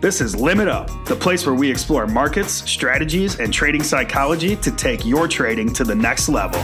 [0.00, 4.70] This is Limit Up, the place where we explore markets, strategies, and trading psychology to
[4.70, 6.60] take your trading to the next level.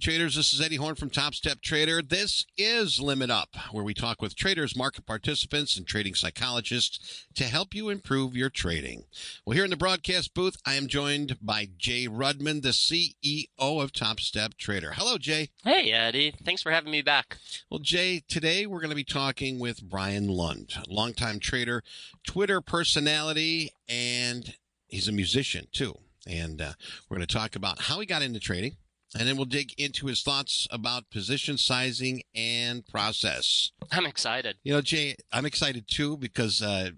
[0.00, 2.02] Traders, this is Eddie Horn from Top Step Trader.
[2.02, 7.44] This is Limit Up, where we talk with traders, market participants, and trading psychologists to
[7.44, 9.04] help you improve your trading.
[9.44, 13.92] Well, here in the broadcast booth, I am joined by Jay Rudman, the CEO of
[13.92, 14.92] Top Step Trader.
[14.94, 15.50] Hello, Jay.
[15.64, 16.32] Hey, Eddie.
[16.44, 17.38] Thanks for having me back.
[17.68, 21.82] Well, Jay, today we're going to be talking with Brian Lund, longtime trader,
[22.24, 24.54] Twitter personality, and
[24.86, 25.98] he's a musician too.
[26.26, 26.72] And uh,
[27.08, 28.76] we're going to talk about how he got into trading
[29.16, 33.72] and then we'll dig into his thoughts about position sizing and process.
[33.90, 34.56] I'm excited.
[34.62, 36.90] You know, Jay, I'm excited too because uh,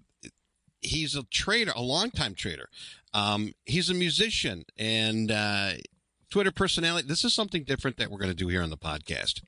[0.81, 2.69] he's a trader, a longtime trader.
[3.13, 5.73] Um, he's a musician and uh,
[6.31, 7.07] Twitter personality.
[7.07, 9.43] This is something different that we're going to do here on the podcast.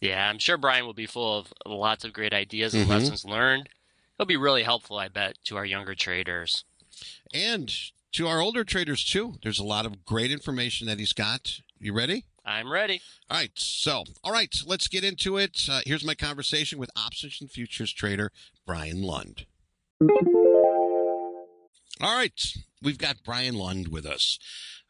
[0.00, 2.92] Yeah, I'm sure Brian will be full of lots of great ideas and mm-hmm.
[2.92, 3.68] lessons learned.
[4.16, 6.64] He'll be really helpful, I bet, to our younger traders.
[7.32, 7.72] And
[8.12, 9.34] to our older traders too.
[9.42, 12.24] There's a lot of great information that he's got you ready?
[12.44, 13.00] I'm ready.
[13.30, 13.50] All right.
[13.54, 15.66] So, all right, let's get into it.
[15.70, 18.32] Uh, here's my conversation with options and futures trader
[18.66, 19.46] Brian Lund.
[22.00, 22.40] All right,
[22.80, 24.38] we've got Brian Lund with us.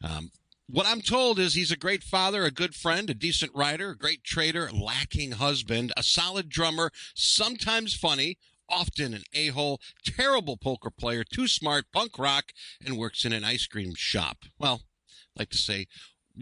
[0.05, 0.31] Um,
[0.69, 3.97] what I'm told is he's a great father, a good friend, a decent writer, a
[3.97, 8.37] great trader, lacking husband, a solid drummer, sometimes funny,
[8.69, 12.53] often an a hole, terrible poker player, too smart, punk rock,
[12.85, 14.45] and works in an ice cream shop.
[14.59, 14.83] Well,
[15.35, 15.87] like to say,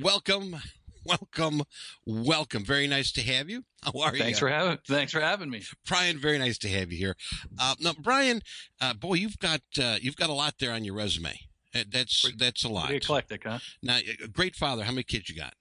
[0.00, 0.56] welcome,
[1.04, 1.62] welcome,
[2.04, 2.64] welcome.
[2.64, 3.64] Very nice to have you.
[3.82, 4.24] How are thanks you?
[4.24, 4.78] Thanks for having.
[4.86, 6.18] Thanks for having me, Brian.
[6.18, 7.16] Very nice to have you here.
[7.58, 8.42] Uh, now, Brian,
[8.80, 11.38] uh, boy, you've got uh, you've got a lot there on your resume.
[11.74, 12.86] Uh, that's pretty, that's a lot.
[12.86, 13.58] Pretty eclectic, huh?
[13.82, 13.98] Now,
[14.32, 14.84] great father.
[14.84, 15.54] How many kids you got?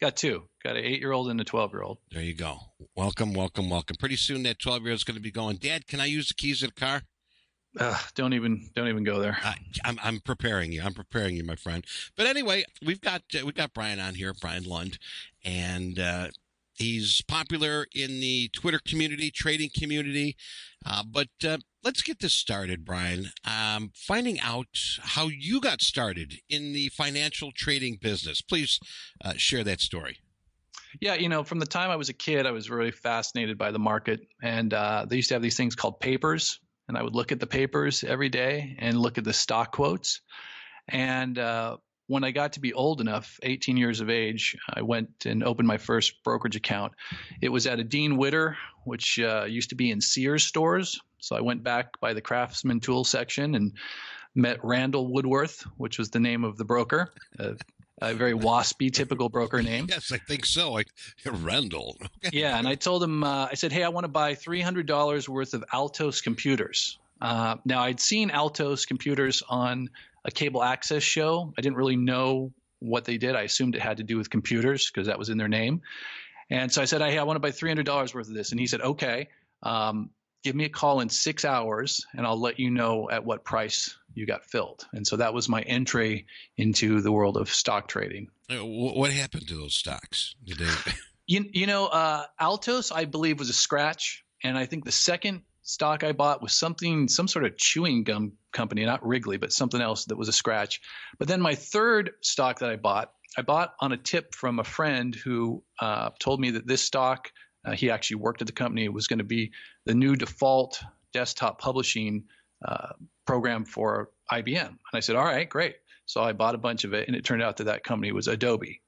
[0.00, 0.44] Got two.
[0.62, 1.98] Got an eight-year-old and a twelve-year-old.
[2.12, 2.58] There you go.
[2.94, 3.96] Welcome, welcome, welcome.
[3.98, 5.56] Pretty soon that twelve-year-old is going to be going.
[5.56, 7.02] Dad, can I use the keys of the car?
[7.78, 9.38] Uh, don't even don't even go there.
[9.42, 10.82] I, I'm I'm preparing you.
[10.82, 11.84] I'm preparing you, my friend.
[12.16, 14.98] But anyway, we've got uh, we've got Brian on here, Brian Lund,
[15.44, 16.28] and uh,
[16.74, 20.36] he's popular in the Twitter community, trading community.
[20.84, 23.30] Uh, but uh, let's get this started, Brian.
[23.44, 24.66] Um, finding out
[25.00, 28.40] how you got started in the financial trading business.
[28.40, 28.80] Please
[29.24, 30.18] uh, share that story.
[31.00, 33.70] Yeah, you know, from the time I was a kid, I was really fascinated by
[33.70, 37.14] the market, and uh, they used to have these things called papers and I would
[37.14, 40.20] look at the papers every day and look at the stock quotes.
[40.88, 41.76] And uh,
[42.06, 45.68] when I got to be old enough, 18 years of age, I went and opened
[45.68, 46.94] my first brokerage account.
[47.42, 50.98] It was at a Dean Witter, which uh, used to be in Sears stores.
[51.20, 53.72] So I went back by the Craftsman tool section and
[54.34, 57.12] met Randall Woodworth, which was the name of the broker.
[57.38, 57.54] Uh,
[58.00, 59.86] a very waspy, typical broker name.
[59.98, 60.72] Yes, I think so.
[60.72, 60.88] Like
[61.24, 61.96] Randall.
[62.32, 64.86] yeah, and I told him, uh, I said, hey, I want to buy three hundred
[64.86, 66.98] dollars worth of Altos computers.
[67.20, 69.90] Uh, now I'd seen Altos computers on
[70.24, 71.52] a cable access show.
[71.56, 73.34] I didn't really know what they did.
[73.34, 75.82] I assumed it had to do with computers because that was in their name.
[76.50, 78.50] And so I said, hey, I want to buy three hundred dollars worth of this,
[78.50, 79.28] and he said, okay.
[79.62, 80.10] Um,
[80.42, 83.96] give me a call in six hours and I'll let you know at what price
[84.14, 84.86] you got filled.
[84.92, 86.26] And so that was my entry
[86.56, 88.28] into the world of stock trading.
[88.50, 90.34] What happened to those stocks?
[90.44, 90.92] Did they?
[91.26, 94.24] you, you know, uh, Altos, I believe, was a scratch.
[94.42, 98.32] And I think the second stock I bought was something, some sort of chewing gum
[98.52, 100.80] company, not Wrigley, but something else that was a scratch.
[101.18, 104.64] But then my third stock that I bought, I bought on a tip from a
[104.64, 107.30] friend who uh, told me that this stock
[107.68, 108.84] uh, he actually worked at the company.
[108.84, 109.52] It was going to be
[109.84, 112.24] the new default desktop publishing
[112.64, 112.92] uh,
[113.26, 114.68] program for IBM.
[114.68, 115.76] And I said, all right, great.
[116.06, 118.28] So I bought a bunch of it, and it turned out that that company was
[118.28, 118.80] Adobe.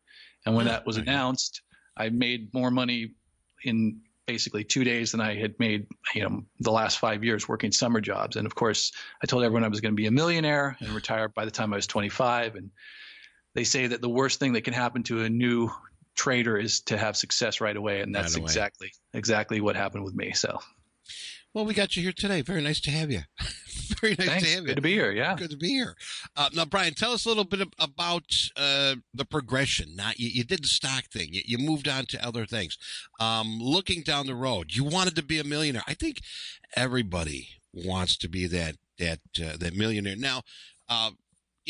[0.47, 1.61] And when that was announced,
[1.97, 3.15] I made more money
[3.63, 7.73] in basically two days than I had made, you know, the last five years working
[7.73, 8.37] summer jobs.
[8.37, 8.93] And of course,
[9.23, 11.73] I told everyone I was going to be a millionaire and retire by the time
[11.75, 12.55] I was 25.
[12.55, 12.71] And
[13.55, 15.69] they say that the worst thing that can happen to a new
[16.21, 20.15] trader is to have success right away, and that's right exactly exactly what happened with
[20.15, 20.33] me.
[20.33, 20.59] So.
[21.55, 22.43] Well, we got you here today.
[22.43, 23.23] Very nice to have you.
[24.01, 24.45] Very nice Thanks.
[24.45, 24.67] to have you.
[24.69, 25.11] Good to be here.
[25.11, 25.35] Yeah.
[25.35, 25.97] Good to be here.
[26.37, 28.23] Uh, now, Brian, tell us a little bit about
[28.57, 29.97] uh, the progression.
[29.97, 31.31] Now, you, you, did the stock thing.
[31.33, 32.79] You, you moved on to other things.
[33.19, 35.83] Um, looking down the road, you wanted to be a millionaire.
[35.89, 36.21] I think
[36.77, 40.15] everybody wants to be that that uh, that millionaire.
[40.17, 40.43] Now,
[40.89, 41.11] uh,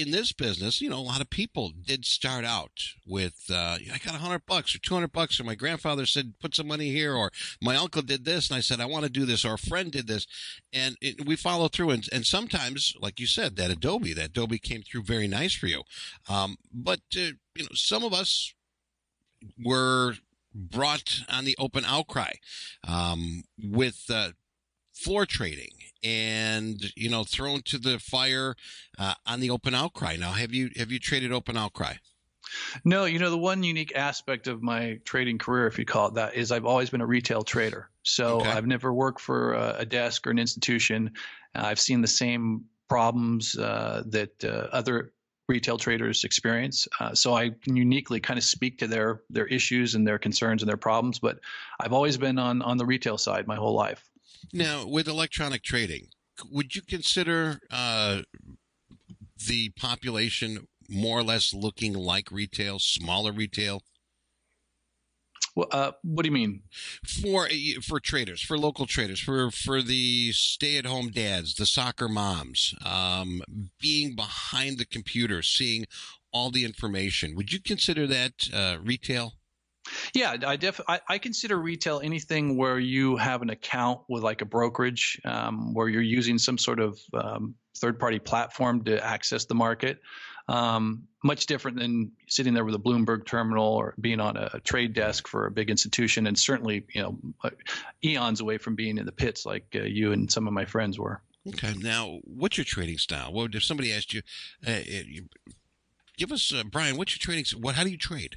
[0.00, 3.98] in this business, you know, a lot of people did start out with, uh, I
[4.02, 7.14] got a hundred bucks or 200 bucks, or my grandfather said, put some money here,
[7.14, 7.30] or
[7.60, 9.92] my uncle did this, and I said, I want to do this, or a friend
[9.92, 10.26] did this.
[10.72, 11.90] And it, we follow through.
[11.90, 15.66] And, and sometimes, like you said, that Adobe, that Adobe came through very nice for
[15.66, 15.82] you.
[16.30, 18.54] Um, but, uh, you know, some of us
[19.62, 20.14] were
[20.54, 22.32] brought on the open outcry
[22.88, 24.30] um, with uh,
[25.00, 28.54] floor trading and you know thrown to the fire
[28.98, 30.16] uh, on the open outcry.
[30.16, 31.94] Now, have you have you traded open outcry?
[32.84, 36.14] No, you know the one unique aspect of my trading career, if you call it
[36.14, 37.90] that, is I've always been a retail trader.
[38.02, 38.50] So okay.
[38.50, 41.12] I've never worked for a, a desk or an institution.
[41.54, 45.12] Uh, I've seen the same problems uh, that uh, other
[45.48, 46.88] retail traders experience.
[46.98, 50.62] Uh, so I can uniquely kind of speak to their their issues and their concerns
[50.62, 51.18] and their problems.
[51.18, 51.38] But
[51.78, 54.09] I've always been on on the retail side my whole life.
[54.52, 56.08] Now, with electronic trading,
[56.50, 58.22] would you consider uh,
[59.46, 63.82] the population more or less looking like retail, smaller retail?
[65.56, 66.62] Well, uh, what do you mean?
[67.04, 67.48] For
[67.82, 73.42] for traders, for local traders, for for the stay-at-home dads, the soccer moms, um,
[73.80, 75.86] being behind the computer, seeing
[76.32, 77.34] all the information.
[77.34, 79.34] Would you consider that uh, retail?
[80.14, 84.42] Yeah, I def I, I, consider retail anything where you have an account with like
[84.42, 89.54] a brokerage, um, where you're using some sort of um, third-party platform to access the
[89.54, 90.00] market.
[90.48, 94.94] Um, much different than sitting there with a Bloomberg terminal or being on a trade
[94.94, 97.50] desk for a big institution, and certainly you know uh,
[98.04, 100.98] eons away from being in the pits like uh, you and some of my friends
[100.98, 101.22] were.
[101.48, 103.32] Okay, now what's your trading style?
[103.32, 104.22] Well, if somebody asked you,
[104.66, 104.80] uh,
[106.18, 107.44] give us uh, Brian, what's your trading?
[107.60, 107.76] What?
[107.76, 108.36] How do you trade?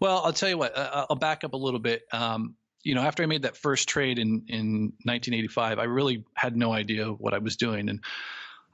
[0.00, 0.76] Well, I'll tell you what.
[0.76, 2.02] Uh, I'll back up a little bit.
[2.12, 6.56] Um, you know, after I made that first trade in in 1985, I really had
[6.56, 8.00] no idea what I was doing, and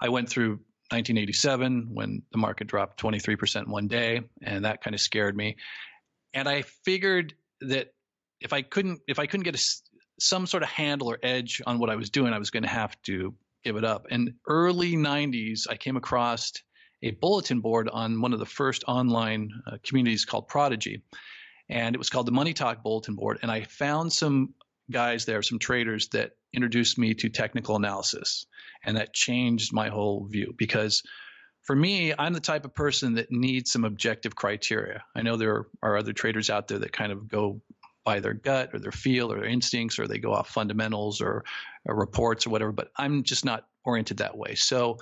[0.01, 5.01] I went through 1987 when the market dropped 23% one day, and that kind of
[5.01, 5.57] scared me.
[6.35, 7.89] And I figured that
[8.41, 9.65] if I couldn't if I couldn't get a,
[10.21, 12.69] some sort of handle or edge on what I was doing, I was going to
[12.69, 13.35] have to
[13.65, 14.07] give it up.
[14.11, 16.53] And early 90s, I came across
[17.05, 21.03] a bulletin board on one of the first online uh, communities called Prodigy,
[21.69, 23.39] and it was called the Money Talk Bulletin Board.
[23.43, 24.55] And I found some
[24.91, 28.47] guys there, some traders that introduced me to technical analysis.
[28.85, 31.03] And that changed my whole view because
[31.62, 35.03] for me, I'm the type of person that needs some objective criteria.
[35.17, 37.62] I know there are other traders out there that kind of go
[38.05, 41.45] by their gut or their feel or their instincts, or they go off fundamentals or,
[41.87, 44.55] or reports or whatever, but I'm just not oriented that way.
[44.55, 44.99] So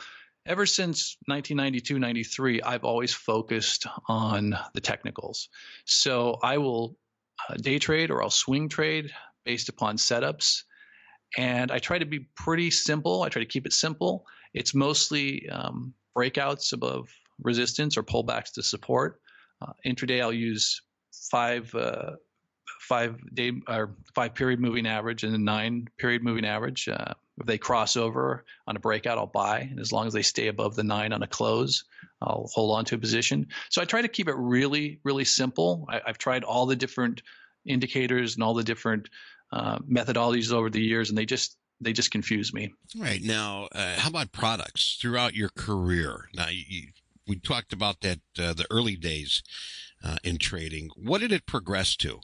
[0.47, 5.49] ever since 1992 93 i've always focused on the technicals
[5.85, 6.97] so i will
[7.49, 9.11] uh, day trade or i'll swing trade
[9.45, 10.63] based upon setups.
[11.37, 13.23] And I try to be pretty simple.
[13.23, 14.27] I try to keep it simple.
[14.55, 17.09] It's mostly um, breakouts above
[17.43, 19.21] resistance or pullbacks to support.
[19.61, 20.83] Uh, intraday, I'll use
[21.31, 22.13] five uh,
[22.81, 26.89] five day or five period moving average and a nine period moving average.
[27.43, 30.47] If they cross over on a breakout, I'll buy, and as long as they stay
[30.47, 31.83] above the nine on a close,
[32.21, 33.49] I'll hold on to a position.
[33.69, 35.85] So I try to keep it really, really simple.
[35.89, 37.23] I, have tried all the different
[37.67, 39.09] indicators and all the different
[39.51, 42.73] uh, methodologies over the years, and they just they just confuse me.
[42.97, 46.29] Right now, uh, how about products throughout your career?
[46.33, 46.91] Now, you,
[47.27, 49.43] we talked about that uh, the early days
[50.05, 50.91] uh, in trading.
[50.95, 52.21] What did it progress to?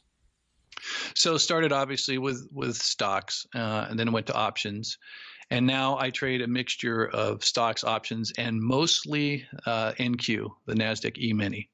[1.14, 4.98] So started obviously with with stocks, uh, and then went to options,
[5.50, 11.18] and now I trade a mixture of stocks, options, and mostly uh, NQ, the Nasdaq
[11.18, 11.70] E Mini.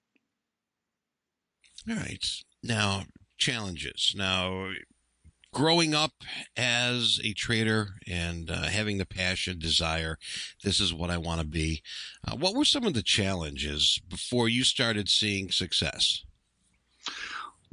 [1.88, 2.24] All right.
[2.62, 3.04] Now
[3.36, 4.14] challenges.
[4.16, 4.70] Now
[5.52, 6.12] growing up
[6.56, 10.18] as a trader and uh, having the passion, desire,
[10.62, 11.82] this is what I want to be.
[12.26, 16.24] Uh, what were some of the challenges before you started seeing success?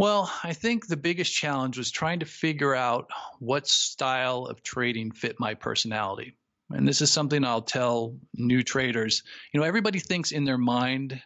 [0.02, 5.12] Well, I think the biggest challenge was trying to figure out what style of trading
[5.12, 6.36] fit my personality.
[6.72, 9.22] And this is something I'll tell new traders.
[9.54, 11.22] You know, everybody thinks in their mind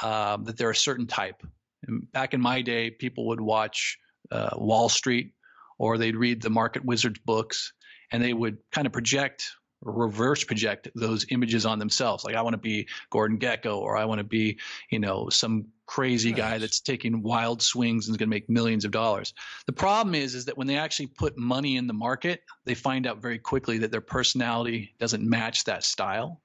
[0.00, 1.42] uh, that they're a certain type.
[1.88, 3.98] And back in my day, people would watch
[4.30, 5.32] uh, Wall Street
[5.80, 7.72] or they'd read the Market Wizards books
[8.12, 9.50] and they would kind of project
[9.82, 12.24] or reverse project those images on themselves.
[12.24, 15.66] Like I want to be Gordon Gekko, or I want to be, you know, some
[15.86, 16.38] crazy nice.
[16.38, 19.34] guy that's taking wild swings and is going to make millions of dollars.
[19.66, 23.06] The problem is is that when they actually put money in the market, they find
[23.06, 26.40] out very quickly that their personality doesn't match that style.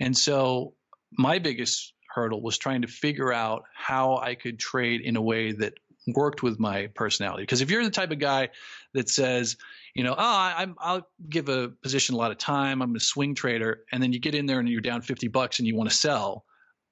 [0.00, 0.74] And so
[1.12, 5.52] my biggest hurdle was trying to figure out how I could trade in a way
[5.52, 5.74] that
[6.14, 7.42] worked with my personality.
[7.42, 8.48] Because if you're the type of guy
[8.94, 9.56] that says,
[9.94, 12.82] you know, oh, I, will give a position a lot of time.
[12.82, 15.58] I'm a swing trader, and then you get in there and you're down 50 bucks
[15.58, 16.44] and you want to sell.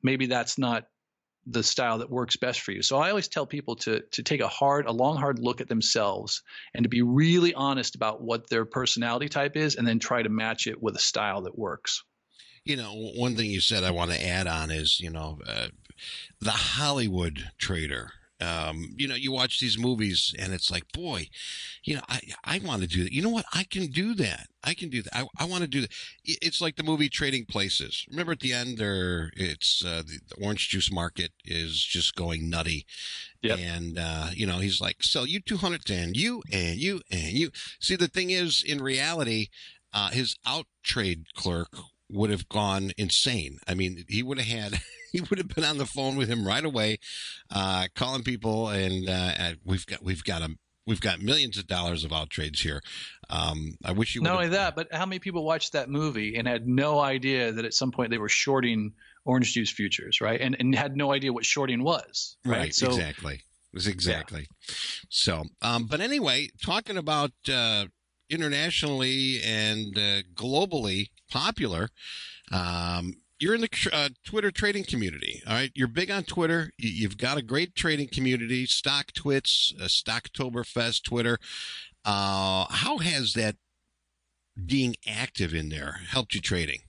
[0.03, 0.87] Maybe that's not
[1.47, 2.83] the style that works best for you.
[2.83, 5.69] So I always tell people to to take a hard, a long, hard look at
[5.69, 6.43] themselves
[6.75, 10.29] and to be really honest about what their personality type is, and then try to
[10.29, 12.03] match it with a style that works.
[12.65, 15.69] You know, one thing you said I want to add on is, you know, uh,
[16.41, 21.29] the Hollywood trader Um, you know, you watch these movies and it's like, boy,
[21.85, 23.13] you know, I, I want to do that.
[23.13, 23.47] You know what?
[23.55, 24.49] I can do that.
[24.63, 25.17] I can do that.
[25.17, 25.91] I, I want to do that.
[26.25, 28.05] It's like the movie Trading Places.
[28.11, 32.51] Remember at the end there, it's, uh, the, the orange juice market is just going
[32.51, 32.85] nutty.
[33.43, 33.59] Yep.
[33.59, 37.51] And, uh, you know, he's like, sell you 200 and you and you and you.
[37.81, 39.49] See, the thing is, in reality,
[39.95, 41.71] uh, his out trade clerk
[42.11, 43.59] would have gone insane.
[43.67, 44.81] I mean, he would have had,
[45.17, 46.99] he would have been on the phone with him right away,
[47.51, 50.51] uh, calling people, and uh, we've got we've got a
[50.87, 52.83] we've got millions of dollars of out trades here.
[53.31, 56.47] Um, I wish you not only that, but how many people watched that movie and
[56.47, 58.93] had no idea that at some point they were shorting
[59.25, 60.41] orange juice futures, right?
[60.41, 62.59] And and had no idea what shorting was, right?
[62.59, 63.41] right so, exactly.
[63.73, 64.49] Was exactly.
[64.51, 64.75] Yeah.
[65.09, 67.87] So, um, but anyway, talking about uh,
[68.29, 71.89] internationally and uh, globally popular.
[72.53, 75.43] Um, you're in the uh, Twitter trading community.
[75.47, 75.71] All right.
[75.75, 76.71] You're big on Twitter.
[76.79, 81.39] You've got a great trading community, StockTwits, uh, Stocktoberfest, Twitter.
[82.05, 83.57] Uh, how has that
[84.65, 86.81] being active in there helped you trading?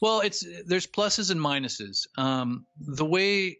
[0.00, 2.06] Well, it's there's pluses and minuses.
[2.18, 3.58] Um, the way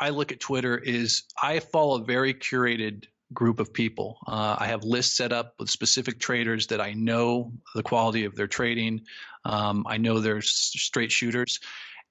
[0.00, 4.18] I look at Twitter is I follow very curated group of people.
[4.26, 8.36] Uh, I have lists set up with specific traders that I know the quality of
[8.36, 9.02] their trading.
[9.44, 11.60] Um, I know they're straight shooters.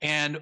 [0.01, 0.41] And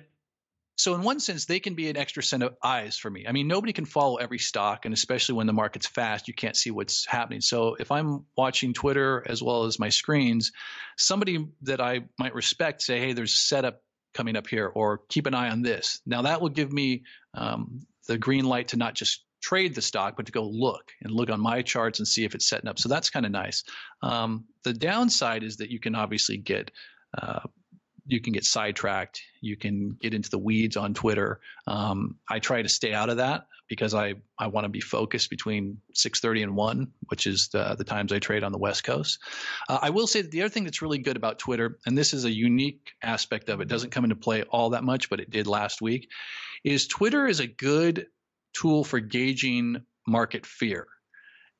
[0.76, 3.28] so, in one sense, they can be an extra set of eyes for me.
[3.28, 6.58] I mean, nobody can follow every stock, and especially when the market's fast, you can't
[6.58, 7.42] see what's happening.
[7.42, 10.52] So, if I'm watching Twitter as well as my screens,
[10.98, 13.84] somebody that I might respect say, "Hey, there's a setup
[14.16, 17.04] coming up here," or "Keep an eye on this." Now, that will give me
[17.36, 21.12] um, the green light to not just trade the stock, but to go look and
[21.12, 22.80] look on my charts and see if it's setting up.
[22.80, 23.64] So that's kind of nice.
[24.02, 26.72] Um, the downside is that you can obviously get
[27.16, 27.42] uh,
[28.06, 29.22] you can get sidetracked.
[29.40, 31.40] You can get into the weeds on Twitter.
[31.68, 35.30] Um, I try to stay out of that because I, I want to be focused
[35.30, 39.20] between 6:30 and 1, which is the, the times I trade on the West Coast.
[39.70, 42.14] Uh, I will say that the other thing that's really good about Twitter, and this
[42.14, 45.30] is a unique aspect of it, doesn't come into play all that much, but it
[45.30, 46.10] did last week,
[46.64, 48.08] is Twitter is a good
[48.54, 50.88] tool for gauging market fear.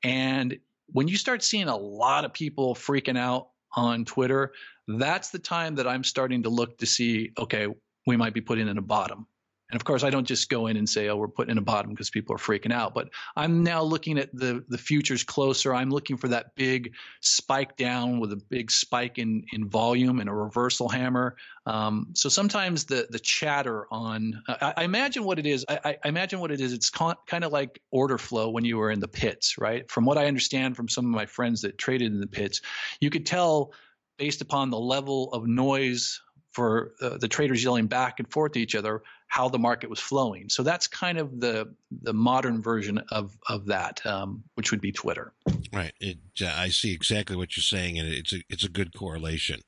[0.02, 0.58] And
[0.88, 4.52] when you start seeing a lot of people freaking out on Twitter,
[4.86, 7.68] that's the time that I'm starting to look to see, okay,
[8.06, 9.26] we might be putting in a bottom.
[9.70, 11.62] And of course, I don't just go in and say, "Oh, we're putting in a
[11.62, 15.74] bottom because people are freaking out." But I'm now looking at the the futures closer.
[15.74, 20.28] I'm looking for that big spike down with a big spike in in volume and
[20.28, 21.36] a reversal hammer.
[21.66, 25.64] Um, so sometimes the the chatter on, I, I imagine what it is.
[25.68, 26.74] I, I, imagine what it is.
[26.74, 29.90] It's con- kind of like order flow when you were in the pits, right?
[29.90, 32.60] From what I understand from some of my friends that traded in the pits,
[33.00, 33.72] you could tell
[34.18, 36.20] based upon the level of noise
[36.52, 39.98] for uh, the traders yelling back and forth to each other how the market was
[39.98, 40.48] flowing.
[40.48, 44.92] So that's kind of the the modern version of of that, um, which would be
[44.92, 45.32] Twitter.
[45.72, 45.92] Right.
[46.00, 49.60] It, uh, I see exactly what you're saying, and it's a it's a good correlation.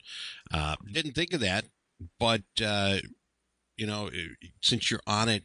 [0.52, 1.64] Uh, didn't think of that,
[2.20, 2.98] but uh,
[3.76, 4.10] you know,
[4.62, 5.44] since you're on it.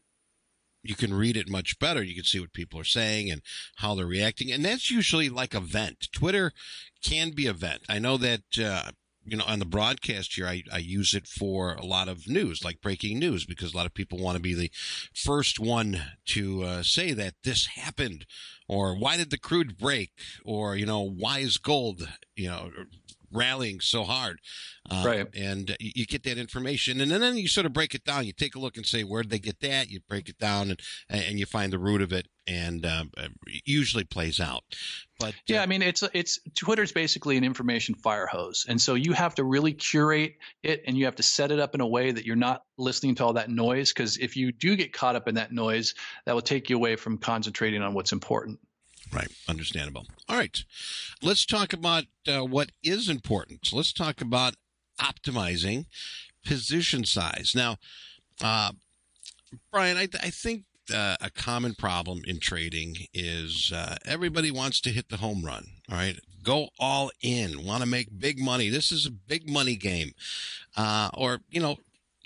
[0.84, 2.01] You can read it much better.
[2.01, 3.44] You can see what people are saying and
[3.75, 4.51] how they're reacting.
[4.51, 6.08] And that's usually like a vent.
[6.12, 6.53] Twitter
[7.03, 7.84] can be a vent.
[7.88, 8.89] I know that uh,
[9.25, 12.63] you know, on the broadcast here, I, I use it for a lot of news,
[12.63, 14.72] like breaking news, because a lot of people want to be the
[15.13, 18.25] first one to uh, say that this happened,
[18.68, 20.12] or why did the crude break,
[20.44, 22.72] or, you know, why is gold, you know,
[23.31, 24.39] rallying so hard.
[24.89, 25.27] Uh, right.
[25.35, 28.25] And you get that information, and then you sort of break it down.
[28.25, 29.89] You take a look and say, where did they get that?
[29.89, 33.05] You break it down, and and you find the root of it, and uh,
[33.65, 34.63] usually plays out.
[35.19, 38.95] But yeah, uh, I mean, it's it's Twitter's basically an information fire hose, and so
[38.95, 41.88] you have to really curate it, and you have to set it up in a
[41.88, 43.93] way that you're not listening to all that noise.
[43.93, 45.93] Because if you do get caught up in that noise,
[46.25, 48.59] that will take you away from concentrating on what's important.
[49.13, 49.30] Right.
[49.48, 50.06] Understandable.
[50.30, 50.63] All right.
[51.22, 53.74] Let's talk about uh, what is important.
[53.74, 54.56] Let's talk about
[55.00, 55.86] optimizing
[56.46, 57.53] position size.
[57.56, 57.77] Now,
[58.41, 58.72] uh,
[59.72, 60.63] Brian, I, I think
[60.94, 65.65] uh, a common problem in trading is uh, everybody wants to hit the home run.
[65.89, 66.18] All right.
[66.44, 68.70] Go all in, want to make big money.
[68.70, 70.13] This is a big money game.
[70.75, 71.77] Uh, or, you know,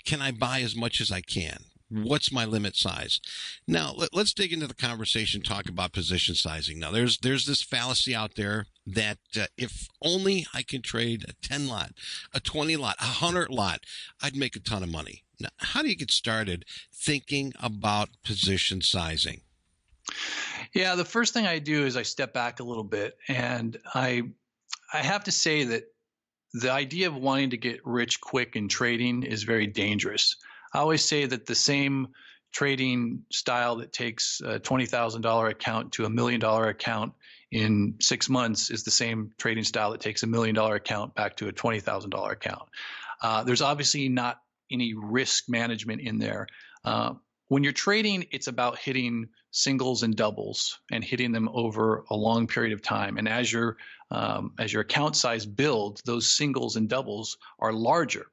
[0.04, 1.58] can I buy as much as I can?
[1.88, 3.20] What's my limit size?
[3.66, 6.78] Now let, us dig into the conversation talk about position sizing.
[6.78, 11.32] Now there's there's this fallacy out there that uh, if only i can trade a
[11.46, 11.92] 10 lot
[12.32, 13.80] a 20 lot a 100 lot
[14.22, 15.24] i'd make a ton of money.
[15.40, 19.42] Now how do you get started thinking about position sizing?
[20.74, 24.22] Yeah the first thing i do is i step back a little bit and i
[24.92, 25.84] i have to say that
[26.52, 30.36] the idea of wanting to get rich quick in trading is very dangerous
[30.76, 32.08] I always say that the same
[32.52, 37.14] trading style that takes a $20,000 account to a million dollar account
[37.50, 41.34] in six months is the same trading style that takes a million dollar account back
[41.38, 42.68] to a $20,000 account.
[43.22, 46.46] Uh, there's obviously not any risk management in there.
[46.84, 47.14] Uh,
[47.48, 52.46] when you're trading, it's about hitting singles and doubles and hitting them over a long
[52.46, 53.16] period of time.
[53.16, 53.78] And as your
[54.10, 58.26] um, as your account size builds, those singles and doubles are larger.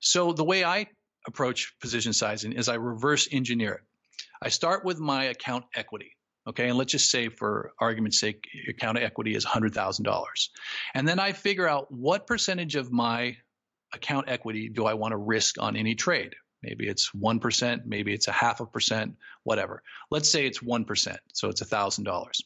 [0.00, 0.88] So the way I
[1.26, 3.80] approach position sizing is I reverse engineer it.
[4.42, 6.12] I start with my account equity.
[6.48, 10.24] Okay, and let's just say for argument's sake, account equity is $100,000.
[10.94, 13.36] And then I figure out what percentage of my
[13.92, 16.34] account equity do I want to risk on any trade?
[16.62, 19.82] Maybe it's 1%, maybe it's a half a percent, whatever.
[20.10, 22.40] Let's say it's 1%, so it's $1,000.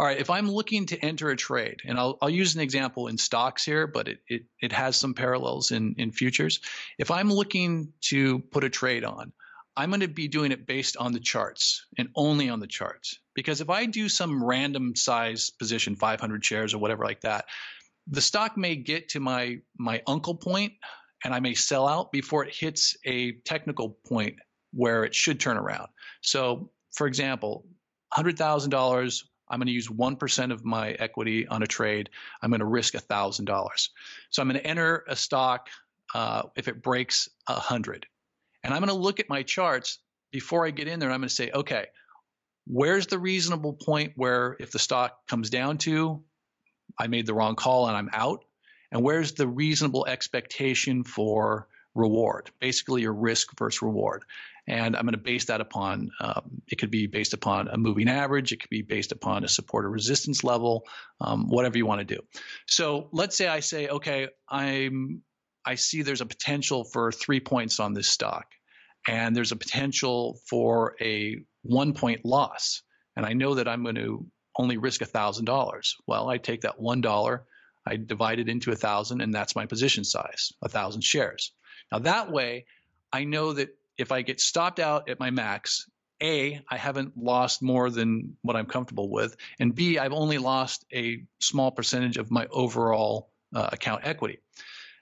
[0.00, 3.08] All right, if I'm looking to enter a trade, and I'll, I'll use an example
[3.08, 6.60] in stocks here, but it, it, it has some parallels in, in futures.
[6.98, 9.34] If I'm looking to put a trade on,
[9.76, 13.18] I'm going to be doing it based on the charts and only on the charts.
[13.34, 17.44] Because if I do some random size position, 500 shares or whatever like that,
[18.06, 20.72] the stock may get to my my uncle point
[21.22, 24.36] and I may sell out before it hits a technical point
[24.72, 25.88] where it should turn around.
[26.22, 27.66] So, for example,
[28.14, 32.10] $100,000, I'm going to use 1% of my equity on a trade.
[32.40, 33.88] I'm going to risk $1,000.
[34.30, 35.68] So, I'm going to enter a stock
[36.14, 38.06] uh, if it breaks 100.
[38.62, 39.98] And I'm going to look at my charts
[40.30, 41.10] before I get in there.
[41.10, 41.86] I'm going to say, okay,
[42.66, 46.22] where's the reasonable point where if the stock comes down to,
[46.98, 48.44] I made the wrong call and I'm out?
[48.92, 54.22] and where's the reasonable expectation for reward basically your risk versus reward
[54.70, 58.08] and i'm going to base that upon um, it could be based upon a moving
[58.08, 60.86] average it could be based upon a support or resistance level
[61.20, 62.20] um, whatever you want to do.
[62.66, 65.22] So let's say i say okay i'm
[65.66, 68.46] i see there's a potential for three points on this stock.
[69.08, 72.82] And there's a potential for a one point loss.
[73.16, 77.40] And i know that i'm going to only risk $1000 well i take that $1
[77.86, 81.52] I divide it into a thousand, and that's my position size, a thousand shares.
[81.90, 82.66] Now that way,
[83.12, 85.86] I know that if I get stopped out at my max,
[86.22, 90.86] A, I haven't lost more than what I'm comfortable with, and B, I've only lost
[90.92, 94.38] a small percentage of my overall uh, account equity.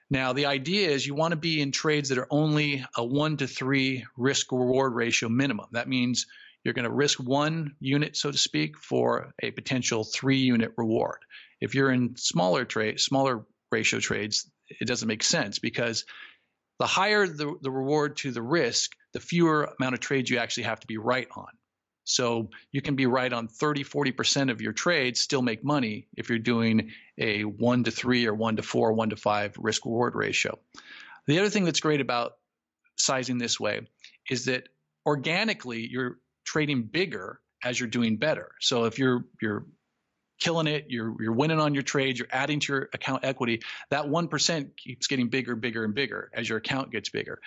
[0.09, 3.37] Now, the idea is you want to be in trades that are only a one
[3.37, 5.67] to three risk reward ratio minimum.
[5.71, 6.25] That means
[6.63, 11.19] you're going to risk one unit, so to speak, for a potential three unit reward.
[11.61, 16.05] If you're in smaller trade, smaller ratio trades, it doesn't make sense because
[16.79, 20.63] the higher the, the reward to the risk, the fewer amount of trades you actually
[20.63, 21.47] have to be right on.
[22.05, 26.29] So you can be right on 30, 40% of your trades, still make money if
[26.29, 30.15] you're doing a one to three or one to four, one to five risk reward
[30.15, 30.57] ratio.
[31.27, 32.33] The other thing that's great about
[32.95, 33.81] sizing this way
[34.29, 34.69] is that
[35.05, 38.51] organically you're trading bigger as you're doing better.
[38.59, 39.65] So if you're you're
[40.39, 44.05] killing it, you're you're winning on your trades, you're adding to your account equity, that
[44.05, 47.39] 1% keeps getting bigger, bigger and bigger as your account gets bigger.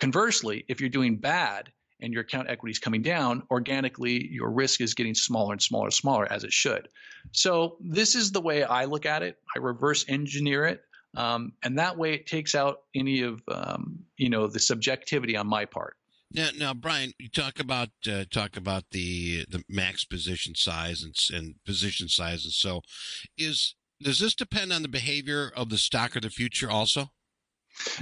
[0.00, 4.80] Conversely, if you're doing bad and your account equity is coming down, organically your risk
[4.80, 6.88] is getting smaller and smaller and smaller as it should.
[7.30, 9.38] So this is the way I look at it.
[9.54, 10.82] I reverse engineer it.
[11.16, 15.46] Um, and that way it takes out any of um, you know the subjectivity on
[15.46, 15.96] my part.
[16.34, 21.14] Now, now, Brian, you talk about uh, talk about the the max position size and
[21.32, 22.82] and position size, and so
[23.36, 27.10] is does this depend on the behavior of the stock or the future also?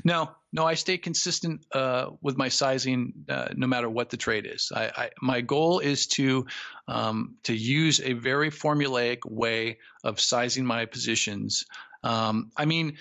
[0.05, 4.47] No, no, I stay consistent uh, with my sizing uh, no matter what the trade
[4.47, 4.73] is.
[4.75, 6.47] I, I my goal is to
[6.88, 11.64] um, to use a very formulaic way of sizing my positions.
[12.03, 12.97] Um, I mean,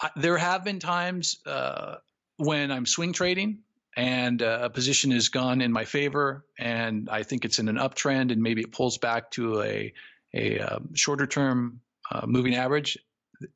[0.00, 1.96] I, there have been times uh,
[2.36, 3.60] when I'm swing trading
[3.96, 7.76] and uh, a position is gone in my favor, and I think it's in an
[7.76, 9.92] uptrend, and maybe it pulls back to a
[10.34, 11.80] a um, shorter term
[12.10, 12.98] uh, moving average,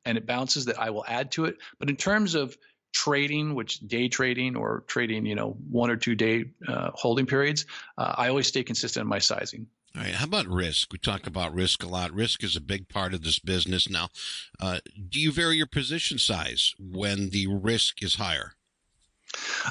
[0.05, 1.57] and it bounces, that I will add to it.
[1.77, 2.57] But in terms of
[2.93, 7.65] trading, which day trading or trading, you know, one or two day uh, holding periods,
[7.97, 9.67] uh, I always stay consistent in my sizing.
[9.95, 10.13] All right.
[10.13, 10.91] How about risk?
[10.91, 12.13] We talk about risk a lot.
[12.13, 13.89] Risk is a big part of this business.
[13.89, 14.09] Now,
[14.59, 18.53] uh, do you vary your position size when the risk is higher?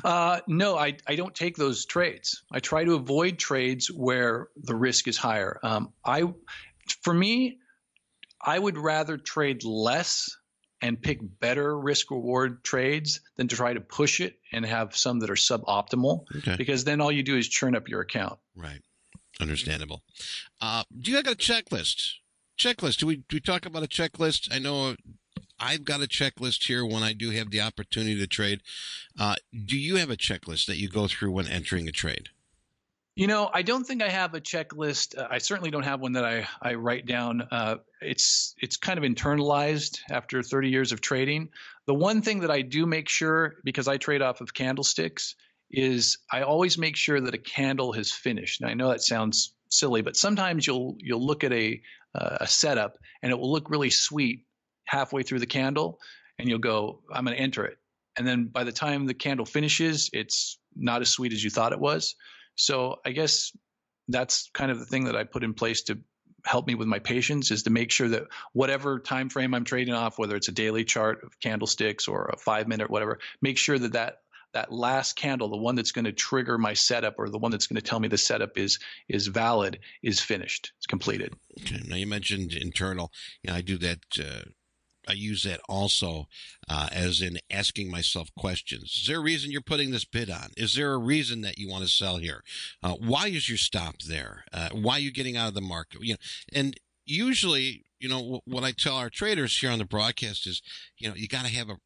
[0.04, 2.42] Uh, no, I, I don't take those trades.
[2.50, 5.58] I try to avoid trades where the risk is higher.
[5.62, 6.24] Um, I,
[7.02, 7.58] for me,
[8.40, 10.36] I would rather trade less
[10.80, 15.20] and pick better risk reward trades than to try to push it and have some
[15.20, 16.56] that are suboptimal okay.
[16.56, 18.38] because then all you do is churn up your account.
[18.54, 18.80] Right.
[19.40, 20.02] Understandable.
[20.60, 22.14] Uh, do you got a checklist?
[22.58, 22.98] Checklist.
[22.98, 24.52] Do we do we talk about a checklist?
[24.52, 24.96] I know
[25.60, 28.60] I've got a checklist here when I do have the opportunity to trade.
[29.18, 32.28] Uh, do you have a checklist that you go through when entering a trade?
[33.16, 35.18] You know, I don't think I have a checklist.
[35.18, 37.42] Uh, I certainly don't have one that I, I write down.
[37.50, 41.48] Uh, it's it's kind of internalized after 30 years of trading.
[41.86, 45.34] The one thing that I do make sure, because I trade off of candlesticks,
[45.68, 48.60] is I always make sure that a candle has finished.
[48.60, 51.82] Now I know that sounds silly, but sometimes you'll you'll look at a
[52.14, 54.44] uh, a setup and it will look really sweet
[54.88, 56.00] halfway through the candle,
[56.38, 57.78] and you'll go, I'm going to enter it,
[58.16, 61.72] and then by the time the candle finishes, it's not as sweet as you thought
[61.72, 62.16] it was.
[62.56, 63.52] So I guess
[64.08, 65.98] that's kind of the thing that I put in place to
[66.44, 69.94] help me with my patience is to make sure that whatever time frame I'm trading
[69.94, 73.78] off, whether it's a daily chart of candlesticks or a five minute, whatever, make sure
[73.78, 74.20] that that
[74.54, 77.66] that last candle, the one that's going to trigger my setup or the one that's
[77.66, 81.34] going to tell me the setup is is valid, is finished, it's completed.
[81.60, 81.82] Okay.
[81.86, 83.12] Now you mentioned internal.
[83.42, 84.48] You know, I do that uh,
[85.08, 86.28] I use that also
[86.68, 89.00] uh, as in asking myself questions.
[89.00, 90.50] Is there a reason you're putting this bid on?
[90.56, 92.42] Is there a reason that you want to sell here?
[92.82, 94.44] Uh, why is your stop there?
[94.52, 96.02] Uh, why are you getting out of the market?
[96.02, 96.18] You know,
[96.52, 100.62] and usually, you know, what I tell our traders here on the broadcast is,
[100.98, 101.78] you know, you got to have a, a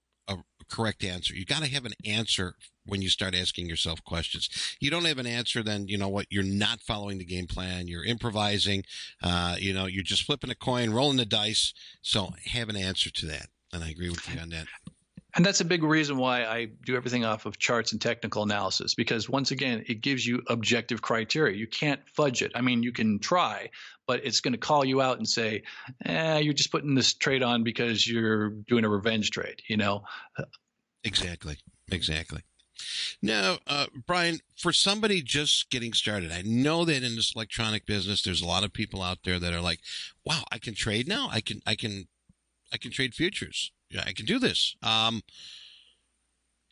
[0.72, 1.35] correct answer.
[1.35, 4.48] You got to have an answer when you start asking yourself questions.
[4.80, 6.26] You don't have an answer, then you know what?
[6.30, 7.87] You're not following the game plan.
[7.88, 8.85] You're improvising.
[9.22, 11.74] Uh, you know, you're just flipping a coin, rolling the dice.
[12.00, 13.46] So have an answer to that.
[13.72, 14.66] And I agree with you on that.
[15.35, 18.94] And that's a big reason why I do everything off of charts and technical analysis
[18.94, 21.56] because once again, it gives you objective criteria.
[21.56, 22.52] You can't fudge it.
[22.54, 23.70] I mean, you can try,
[24.06, 25.62] but it's going to call you out and say,
[26.04, 30.04] eh, you're just putting this trade on because you're doing a revenge trade, you know?
[31.04, 31.58] Exactly.
[31.90, 32.42] Exactly.
[33.20, 38.22] Now, uh, Brian, for somebody just getting started, I know that in this electronic business,
[38.22, 39.80] there's a lot of people out there that are like,
[40.24, 41.28] "Wow, I can trade now.
[41.30, 42.08] I can, I can,
[42.72, 43.72] I can trade futures.
[43.90, 45.22] Yeah, I can do this." Um,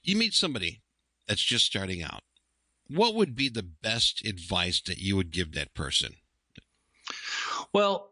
[0.02, 0.82] you meet somebody
[1.28, 2.22] that's just starting out.
[2.88, 6.14] What would be the best advice that you would give that person?
[7.72, 8.10] Well,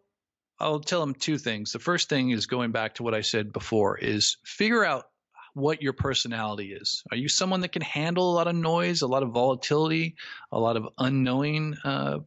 [0.61, 1.73] I'll tell them two things.
[1.73, 5.07] The first thing is going back to what I said before: is figure out
[5.55, 7.03] what your personality is.
[7.11, 10.17] Are you someone that can handle a lot of noise, a lot of volatility,
[10.53, 12.19] a lot of unknowing uh,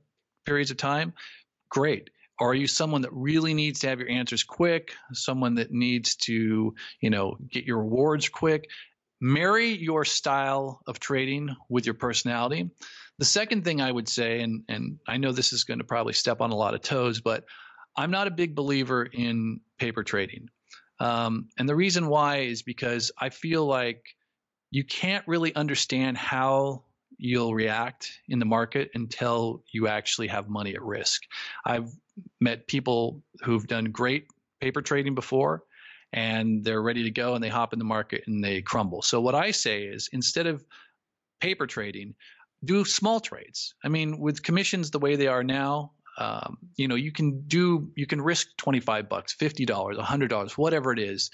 [0.45, 1.13] periods of time?
[1.69, 2.09] Great.
[2.39, 4.93] Or are you someone that really needs to have your answers quick?
[5.13, 8.67] Someone that needs to, you know, get your rewards quick?
[9.21, 12.71] Marry your style of trading with your personality.
[13.19, 16.13] The second thing I would say, and and I know this is going to probably
[16.13, 17.45] step on a lot of toes, but
[17.95, 20.49] I'm not a big believer in paper trading.
[21.01, 24.05] Um, and the reason why is because I feel like
[24.69, 26.83] you can't really understand how
[27.17, 31.23] you'll react in the market until you actually have money at risk.
[31.65, 31.91] I've
[32.39, 34.27] met people who've done great
[34.59, 35.63] paper trading before
[36.13, 39.01] and they're ready to go and they hop in the market and they crumble.
[39.01, 40.63] So what I say is instead of
[41.39, 42.13] paper trading,
[42.63, 43.73] do small trades.
[43.83, 47.91] I mean, with commissions the way they are now, um, you know you can do
[47.95, 51.31] you can risk 25 bucks 50 dollars 100 dollars whatever it is.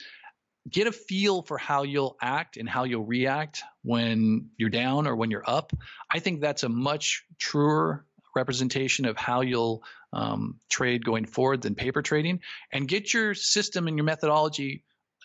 [0.69, 5.15] Get a feel for how you'll act and how you'll react when you're down or
[5.15, 5.71] when you're up.
[6.11, 11.73] I think that's a much truer representation of how you'll um, trade going forward than
[11.73, 12.41] paper trading.
[12.73, 14.83] And get your system and your methodology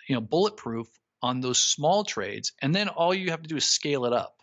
[0.09, 0.89] you know bulletproof
[1.23, 4.37] on those small trades and then all you have to do is scale it up.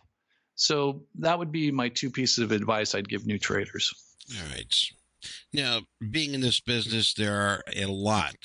[0.54, 3.92] So that would be my two pieces of advice i'd give new traders.
[4.36, 4.90] All right
[5.52, 5.80] now,
[6.10, 8.36] being in this business, there are a lot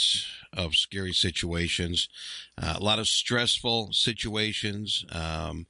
[0.54, 2.10] of scary situations,
[2.62, 5.06] uh, a lot of stressful situations.
[5.12, 5.68] Um,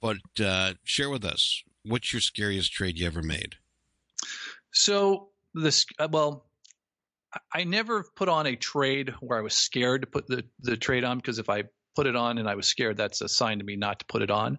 [0.00, 3.56] but uh, share with us what's your scariest trade you ever made?
[4.72, 6.46] So this, uh, well,
[7.52, 11.04] I never put on a trade where I was scared to put the the trade
[11.04, 11.64] on because if I
[11.94, 14.22] put it on and I was scared, that's a sign to me not to put
[14.22, 14.58] it on.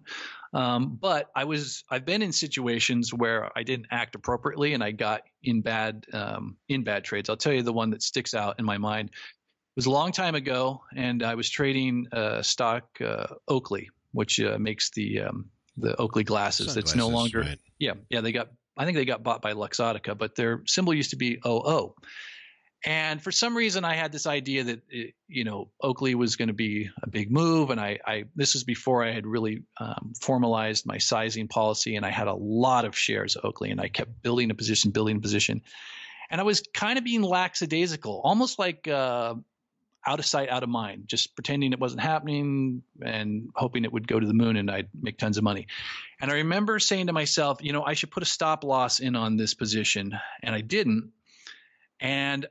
[0.54, 4.92] Um, but I was I've been in situations where I didn't act appropriately and I
[4.92, 7.28] got in bad um, in bad trades.
[7.28, 9.10] I'll tell you the one that sticks out in my mind.
[9.10, 14.40] It was a long time ago, and I was trading uh, stock uh, Oakley, which
[14.40, 16.76] uh, makes the um, the Oakley glasses.
[16.76, 17.58] It's no longer right.
[17.78, 21.10] yeah yeah they got I think they got bought by Luxottica, but their symbol used
[21.10, 21.94] to be OO.
[22.84, 26.48] And for some reason, I had this idea that it, you know Oakley was going
[26.48, 30.12] to be a big move, and I, I this was before I had really um,
[30.20, 33.88] formalized my sizing policy, and I had a lot of shares of Oakley, and I
[33.88, 35.62] kept building a position, building a position,
[36.30, 39.34] and I was kind of being lackadaisical, almost like uh,
[40.06, 44.06] out of sight, out of mind, just pretending it wasn't happening and hoping it would
[44.06, 45.66] go to the moon and I'd make tons of money.
[46.20, 49.16] And I remember saying to myself, you know, I should put a stop loss in
[49.16, 51.10] on this position, and I didn't.
[52.00, 52.46] And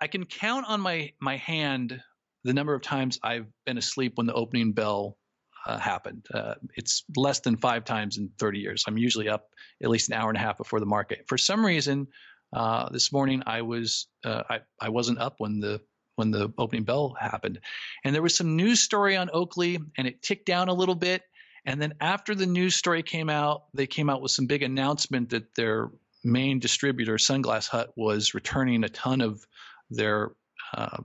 [0.00, 2.00] I can count on my my hand
[2.44, 5.18] the number of times I've been asleep when the opening bell
[5.66, 6.26] uh, happened.
[6.32, 8.84] Uh, it's less than five times in 30 years.
[8.86, 9.48] I'm usually up
[9.82, 11.24] at least an hour and a half before the market.
[11.26, 12.06] For some reason,
[12.52, 15.80] uh, this morning I was uh, I I wasn't up when the
[16.16, 17.60] when the opening bell happened,
[18.04, 21.22] and there was some news story on Oakley, and it ticked down a little bit.
[21.64, 25.30] And then after the news story came out, they came out with some big announcement
[25.30, 25.90] that their
[26.24, 29.46] main distributor, Sunglass Hut, was returning a ton of
[29.90, 30.32] their
[30.74, 30.98] uh,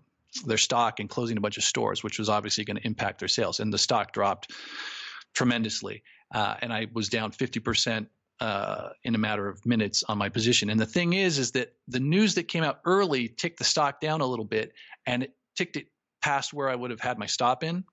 [0.46, 3.28] their stock and closing a bunch of stores, which was obviously going to impact their
[3.28, 3.60] sales.
[3.60, 4.52] And the stock dropped
[5.34, 6.04] tremendously.
[6.34, 8.08] Uh, and I was down 50%
[8.40, 10.70] uh, in a matter of minutes on my position.
[10.70, 14.02] And the thing is, is that the news that came out early ticked the stock
[14.02, 14.74] down a little bit
[15.06, 15.88] and it ticked it
[16.22, 17.84] past where I would have had my stop in.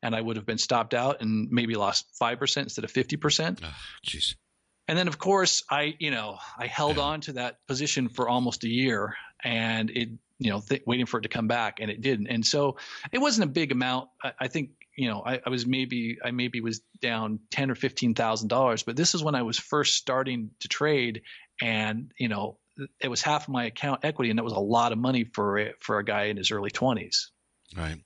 [0.00, 3.60] And I would have been stopped out and maybe lost 5% instead of 50%.
[4.06, 4.34] Jeez.
[4.36, 4.38] Oh,
[4.86, 7.02] and then, of course, I, you know, I held yeah.
[7.02, 11.18] on to that position for almost a year and it you know, th- waiting for
[11.18, 12.28] it to come back, and it didn't.
[12.28, 12.76] And so
[13.12, 14.08] it wasn't a big amount.
[14.22, 17.74] I, I think you know, I, I, was maybe I maybe was down ten or
[17.74, 21.22] fifteen thousand dollars, but this is when I was first starting to trade,
[21.60, 22.58] and you know,
[23.00, 25.70] it was half of my account equity, and that was a lot of money for
[25.80, 27.30] for a guy in his early twenties.
[27.76, 27.98] Right.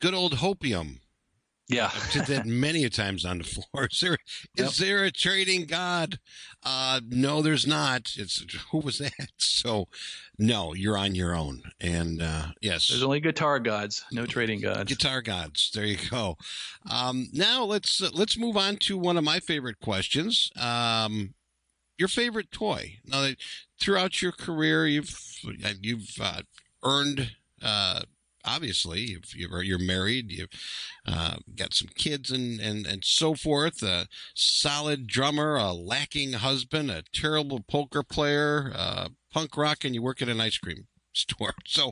[0.00, 1.00] Good old hopium.
[1.70, 3.88] Yeah, I've said that many a times on the floor.
[3.90, 4.18] Is there
[4.56, 4.88] is yep.
[4.88, 6.18] there a trading god?
[6.64, 8.12] Uh, no, there's not.
[8.16, 9.12] It's who was that?
[9.38, 9.88] So,
[10.38, 11.62] no, you're on your own.
[11.80, 14.90] And uh, yes, there's only guitar gods, no trading gods.
[14.90, 15.70] Guitar gods.
[15.74, 16.38] There you go.
[16.90, 20.50] Um, now let's uh, let's move on to one of my favorite questions.
[20.58, 21.34] Um,
[21.98, 22.98] your favorite toy.
[23.04, 23.28] Now,
[23.78, 25.14] throughout your career, you've
[25.82, 26.42] you've uh,
[26.82, 28.02] earned uh,
[28.44, 30.48] obviously you're, you're married you've
[31.06, 36.90] uh, got some kids and, and, and so forth a solid drummer a lacking husband
[36.90, 41.54] a terrible poker player uh, punk rock and you work at an ice cream store
[41.66, 41.90] so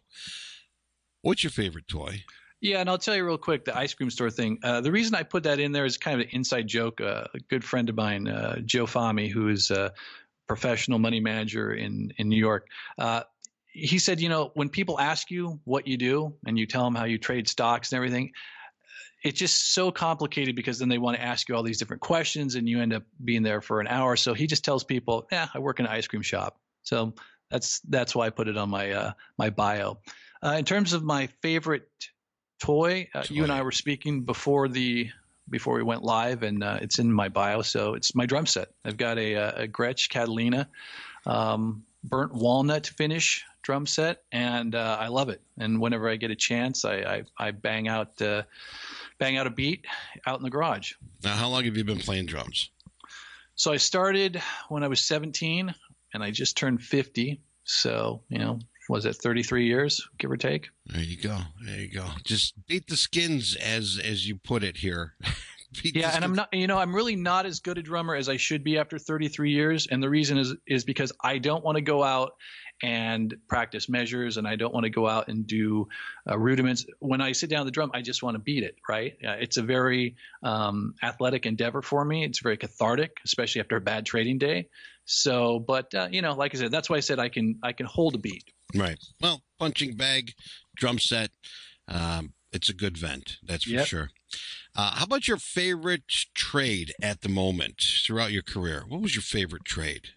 [1.23, 2.23] what's your favorite toy
[2.61, 4.59] yeah, and I'll tell you real quick the ice cream store thing.
[4.65, 7.01] Uh, the reason I put that in there is kind of an inside joke.
[7.01, 9.93] Uh, a good friend of mine, uh, Joe Fahmy, who is a
[10.49, 12.67] professional money manager in in New York,
[12.99, 13.23] uh,
[13.79, 16.95] he said, you know, when people ask you what you do and you tell them
[16.95, 18.33] how you trade stocks and everything,
[19.23, 22.55] it's just so complicated because then they want to ask you all these different questions
[22.55, 24.17] and you end up being there for an hour.
[24.17, 26.59] So he just tells people, yeah, I work in an ice cream shop.
[26.83, 27.14] So
[27.51, 29.99] that's that's why I put it on my uh, my bio.
[30.45, 31.88] Uh, in terms of my favorite
[32.61, 35.11] toy, uh, toy, you and I were speaking before the
[35.51, 37.62] before we went live, and uh, it's in my bio.
[37.62, 38.69] So it's my drum set.
[38.85, 40.69] I've got a, uh, a Gretsch Catalina
[41.27, 45.42] um, burnt walnut finish drum set, and uh, I love it.
[45.59, 48.42] And whenever I get a chance, I I, I bang out uh,
[49.18, 49.87] bang out a beat
[50.27, 50.94] out in the garage.
[51.23, 52.71] Now, how long have you been playing drums?
[53.57, 55.75] So I started when I was 17,
[56.14, 57.40] and I just turned 50.
[57.64, 60.71] So you know, was it 33 years, give or take?
[60.87, 61.38] There you go.
[61.64, 62.07] There you go.
[62.25, 65.14] Just beat the skins, as as you put it here.
[65.83, 68.37] yeah, and I'm not, you know, I'm really not as good a drummer as I
[68.37, 71.83] should be after 33 years, and the reason is is because I don't want to
[71.83, 72.33] go out
[72.83, 75.89] and practice measures and I don't want to go out and do
[76.29, 76.87] uh, rudiments.
[77.01, 79.15] When I sit down the drum, I just want to beat it, right?
[79.25, 82.25] Uh, it's a very um, athletic endeavor for me.
[82.25, 84.69] It's very cathartic, especially after a bad trading day.
[85.05, 87.73] So, but uh, you know, like I said, that's why I said I can I
[87.73, 88.45] can hold a beat.
[88.75, 88.99] Right.
[89.21, 90.35] Well, punching bag,
[90.77, 91.31] drum set.
[91.89, 93.87] Um, it's a good vent, that's for yep.
[93.87, 94.11] sure.
[94.79, 98.85] Uh, how about your favorite trade at the moment throughout your career?
[98.87, 100.11] What was your favorite trade?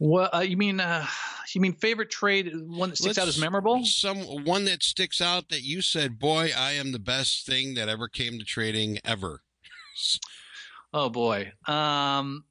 [0.00, 1.06] Well, uh, you mean uh,
[1.54, 2.50] you mean favorite trade?
[2.66, 3.84] One that sticks Let's, out as memorable?
[3.84, 7.88] Some one that sticks out that you said, "Boy, I am the best thing that
[7.88, 9.42] ever came to trading ever."
[10.92, 11.52] oh boy.
[11.68, 12.42] Um,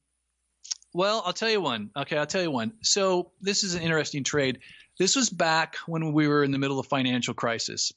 [0.93, 1.89] well, I'll tell you one.
[1.93, 2.71] Okay, I'll tell you one.
[2.81, 4.60] So this is an interesting trade.
[4.97, 7.91] This was back when we were in the middle of financial crisis,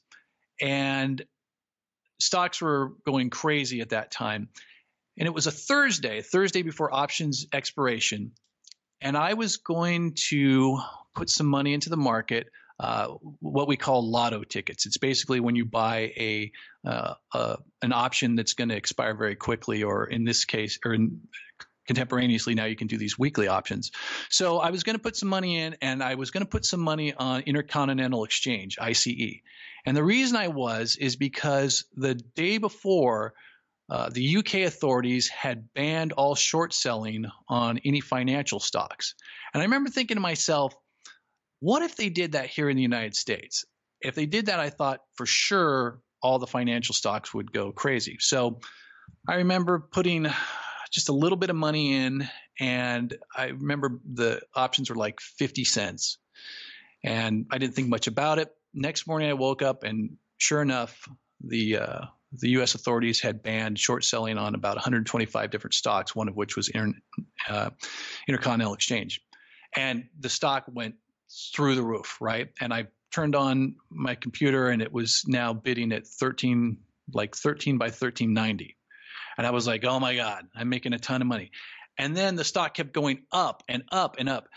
[0.59, 1.23] and
[2.21, 4.49] stocks were going crazy at that time.
[5.17, 8.31] And it was a Thursday, Thursday before options expiration
[9.01, 10.79] and I was going to
[11.15, 12.47] put some money into the market.
[12.79, 14.87] Uh, what we call lotto tickets.
[14.87, 16.51] It's basically when you buy a,
[16.83, 17.13] uh,
[17.83, 21.21] an option that's going to expire very quickly, or in this case, or in,
[21.87, 23.91] contemporaneously now you can do these weekly options.
[24.29, 26.65] So I was going to put some money in, and I was going to put
[26.65, 29.41] some money on Intercontinental Exchange (ICE).
[29.85, 33.33] And the reason I was is because the day before
[33.89, 39.15] uh, the UK authorities had banned all short selling on any financial stocks.
[39.53, 40.73] And I remember thinking to myself,
[41.59, 43.65] what if they did that here in the United States?
[43.99, 48.17] If they did that, I thought for sure all the financial stocks would go crazy.
[48.19, 48.59] So
[49.27, 50.27] I remember putting
[50.91, 52.27] just a little bit of money in,
[52.59, 56.17] and I remember the options were like 50 cents.
[57.03, 58.53] And I didn't think much about it.
[58.73, 61.07] next morning I woke up and sure enough,
[61.43, 62.01] the uh,
[62.33, 62.75] the U.S.
[62.75, 66.93] authorities had banned short selling on about 125 different stocks, one of which was inter,
[67.49, 67.69] uh,
[68.27, 69.21] Intercontinental Exchange,
[69.75, 70.95] and the stock went
[71.53, 72.49] through the roof, right?
[72.59, 76.77] And I turned on my computer and it was now bidding at 13,
[77.13, 78.77] like 13 by 1390,
[79.37, 81.51] and I was like, oh my god, I'm making a ton of money.
[81.97, 84.47] And then the stock kept going up and up and up,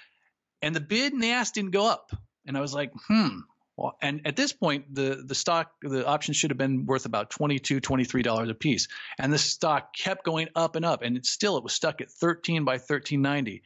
[0.62, 2.10] and the bid and the ask didn't go up.
[2.46, 3.38] And I was like, hmm,
[3.76, 7.30] well, and at this point, the the stock, the options should have been worth about
[7.30, 8.88] $22, $23 a piece.
[9.18, 11.02] And the stock kept going up and up.
[11.02, 13.62] And it still, it was stuck at 13 by 1390.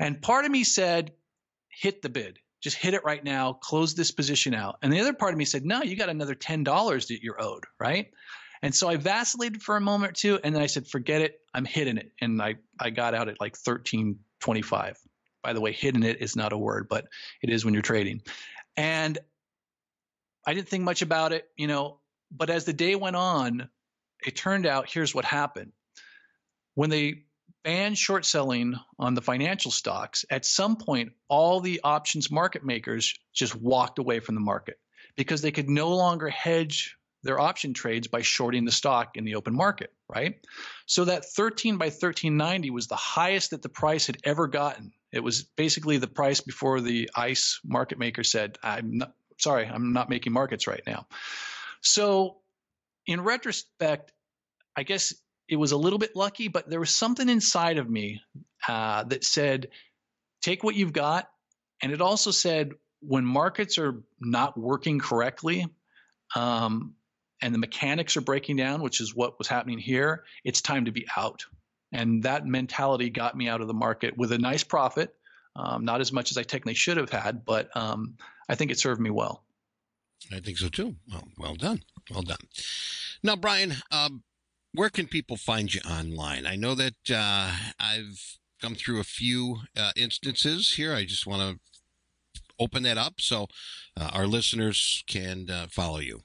[0.00, 1.12] And part of me said,
[1.68, 2.38] hit the bid.
[2.60, 3.52] Just hit it right now.
[3.52, 4.78] Close this position out.
[4.82, 6.64] And the other part of me said, no, you got another $10
[7.08, 8.10] that you're owed, right?
[8.62, 10.40] And so I vacillated for a moment or two.
[10.42, 11.40] And then I said, forget it.
[11.54, 12.12] I'm hitting it.
[12.20, 14.98] And I, I got out at like 1325.
[15.42, 17.06] By the way, hitting it is not a word, but
[17.42, 18.22] it is when you're trading.
[18.76, 19.18] And
[20.46, 23.68] I didn't think much about it, you know, but as the day went on,
[24.26, 25.72] it turned out here's what happened.
[26.74, 27.24] When they
[27.64, 33.14] banned short selling on the financial stocks, at some point, all the options market makers
[33.32, 34.78] just walked away from the market
[35.16, 36.96] because they could no longer hedge
[37.28, 40.36] their option trades by shorting the stock in the open market, right?
[40.86, 45.22] So that 13 by 1390 was the highest that the price had ever gotten it
[45.22, 50.10] was basically the price before the ICE market maker said, I'm not, sorry, I'm not
[50.10, 51.06] making markets right now.
[51.80, 52.38] So,
[53.06, 54.12] in retrospect,
[54.76, 55.14] I guess
[55.48, 58.20] it was a little bit lucky, but there was something inside of me
[58.66, 59.68] uh, that said,
[60.42, 61.30] take what you've got.
[61.82, 65.66] And it also said, when markets are not working correctly,
[66.36, 66.94] um,
[67.40, 70.92] and the mechanics are breaking down, which is what was happening here, it's time to
[70.92, 71.44] be out.
[71.92, 75.14] And that mentality got me out of the market with a nice profit,
[75.56, 78.16] um, not as much as I technically should have had, but um,
[78.48, 79.44] I think it served me well.
[80.32, 80.96] I think so too.
[81.10, 81.82] Well, well done.
[82.10, 82.38] Well done.
[83.22, 84.22] Now, Brian, um,
[84.74, 86.46] where can people find you online?
[86.46, 90.92] I know that uh, I've come through a few uh, instances here.
[90.92, 93.46] I just want to open that up so
[93.96, 96.22] uh, our listeners can uh, follow you.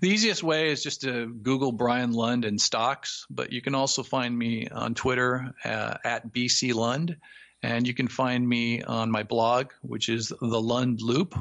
[0.00, 4.02] The easiest way is just to Google Brian Lund and stocks, but you can also
[4.02, 7.16] find me on Twitter uh, at BC Lund,
[7.62, 11.38] and you can find me on my blog, which is the Lund Loop,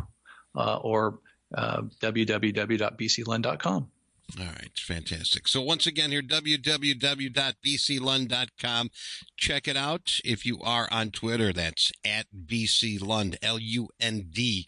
[0.56, 1.20] uh, or
[1.54, 3.90] uh, www.bclund.com.
[4.40, 5.48] All right, fantastic.
[5.48, 8.92] So once again here, www.bclund.com.
[9.38, 10.20] Check it out.
[10.26, 14.68] If you are on Twitter, that's at bclund, L-U-N-D.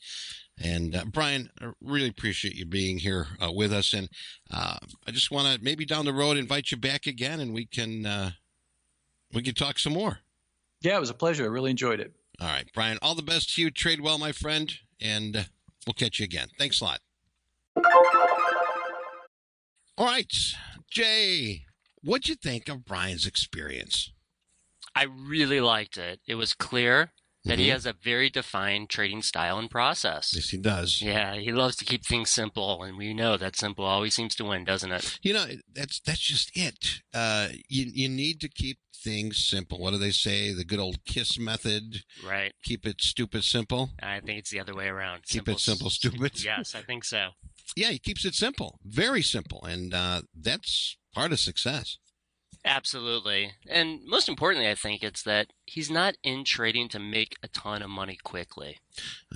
[0.59, 3.93] And uh, Brian, I really appreciate you being here uh, with us.
[3.93, 4.09] And
[4.51, 7.65] uh, I just want to maybe down the road invite you back again, and we
[7.65, 8.31] can uh,
[9.33, 10.19] we can talk some more.
[10.81, 11.43] Yeah, it was a pleasure.
[11.43, 12.13] I really enjoyed it.
[12.39, 12.97] All right, Brian.
[13.01, 13.71] All the best to you.
[13.71, 15.43] Trade well, my friend, and uh,
[15.85, 16.49] we'll catch you again.
[16.57, 16.99] Thanks a lot.
[19.97, 20.31] All right,
[20.91, 21.65] Jay,
[22.03, 24.11] what'd you think of Brian's experience?
[24.95, 26.19] I really liked it.
[26.27, 27.11] It was clear
[27.47, 27.61] that mm-hmm.
[27.61, 30.33] he has a very defined trading style and process.
[30.35, 31.01] Yes, he does.
[31.01, 34.45] Yeah, he loves to keep things simple, and we know that simple always seems to
[34.45, 35.19] win, doesn't it?
[35.21, 37.01] You know, that's that's just it.
[37.13, 39.79] Uh, you you need to keep things simple.
[39.79, 40.53] What do they say?
[40.53, 42.03] The good old KISS method.
[42.25, 42.53] Right.
[42.63, 43.91] Keep it stupid simple.
[44.01, 45.23] I think it's the other way around.
[45.23, 46.43] Keep simple, it simple, stupid.
[46.43, 47.29] Yes, I think so.
[47.75, 51.97] Yeah, he keeps it simple, very simple, and uh, that's part of success.
[52.65, 53.53] Absolutely.
[53.69, 57.81] And most importantly, I think it's that he's not in trading to make a ton
[57.81, 58.79] of money quickly.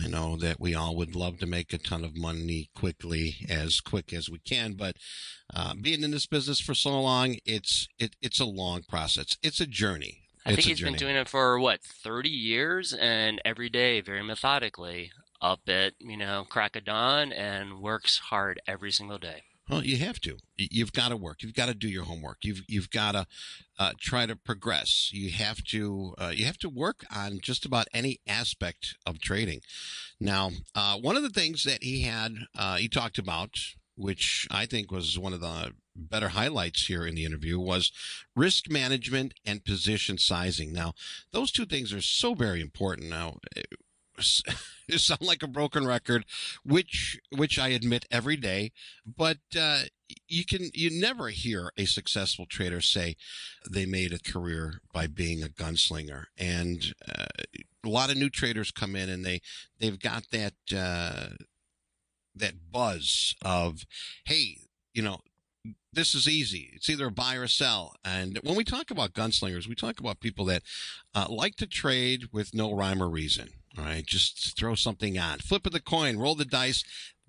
[0.01, 3.79] I know that we all would love to make a ton of money quickly, as
[3.79, 4.97] quick as we can, but
[5.53, 9.38] uh, being in this business for so long, it's it, it's a long process.
[9.41, 10.21] It's a journey.
[10.45, 15.12] I think he's been doing it for what, 30 years and every day, very methodically,
[15.39, 19.43] up at, you know, crack of dawn and works hard every single day.
[19.69, 20.38] Well, you have to.
[20.58, 21.41] You've got to work.
[21.41, 22.39] You've got to do your homework.
[22.43, 23.26] You've you've got to
[23.80, 25.12] uh, try to progress.
[25.13, 29.62] You have to uh, you have to work on just about any aspect of trading.
[30.19, 33.52] Now, uh, one of the things that he had uh, he talked about,
[33.95, 37.91] which I think was one of the better highlights here in the interview, was
[38.36, 40.74] risk management and position sizing.
[40.74, 40.93] Now,
[41.32, 43.09] those two things are so very important.
[43.09, 43.38] Now
[44.97, 46.26] sound like a broken record,
[46.63, 48.72] which which I admit every day.
[49.05, 49.84] But uh,
[50.28, 53.15] you can you never hear a successful trader say
[53.69, 56.26] they made a career by being a gunslinger.
[56.38, 57.26] And uh,
[57.86, 59.41] a lot of new traders come in and they
[59.80, 61.36] they've got that uh,
[62.36, 63.86] that buzz of
[64.26, 64.57] hey,
[64.93, 65.19] you know,
[65.93, 66.72] this is easy.
[66.74, 67.95] It's either buy or sell.
[68.03, 70.63] And when we talk about gunslingers, we talk about people that
[71.13, 73.49] uh, like to trade with no rhyme or reason.
[73.78, 76.84] All right, just throw something on, flip of the coin, roll the dice.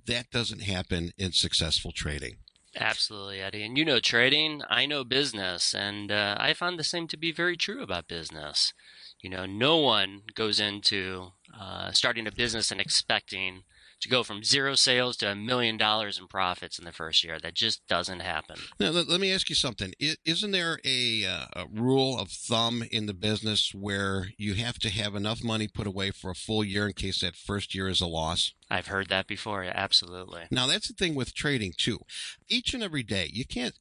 [0.06, 2.38] That doesn't happen in successful trading.
[2.74, 3.64] Absolutely, Eddie.
[3.64, 7.30] And you know trading, I know business, and uh, I found the same to be
[7.30, 8.72] very true about business.
[9.20, 13.62] You know, no one goes into uh, starting a business and expecting
[14.02, 17.38] to go from zero sales to a million dollars in profits in the first year.
[17.38, 18.56] That just doesn't happen.
[18.78, 19.92] Now, let, let me ask you something.
[20.24, 24.90] Isn't there a, uh, a, rule of thumb in the business where you have to
[24.90, 28.00] have enough money put away for a full year in case that first year is
[28.00, 28.52] a loss?
[28.68, 29.64] I've heard that before.
[29.64, 30.42] Absolutely.
[30.50, 32.00] Now, that's the thing with trading, too.
[32.48, 33.78] Each and every day, you can't